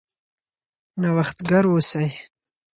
نوښتګر 1.01 1.63
اوسئ. 1.71 2.07